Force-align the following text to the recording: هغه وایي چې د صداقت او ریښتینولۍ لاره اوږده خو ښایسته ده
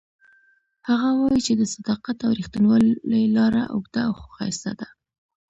هغه 0.89 1.09
وایي 1.19 1.39
چې 1.47 1.53
د 1.55 1.61
صداقت 1.73 2.17
او 2.25 2.31
ریښتینولۍ 2.39 3.25
لاره 3.37 3.63
اوږده 3.73 4.03
خو 4.17 4.25
ښایسته 4.35 4.71
ده 4.79 4.87